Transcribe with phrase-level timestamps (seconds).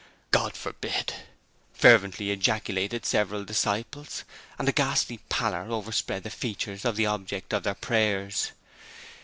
[0.31, 1.13] 'God forbid!'
[1.73, 4.23] fervently ejaculated several disciples,
[4.57, 8.51] and a ghastly pallor overspread the features of the object of their prayers.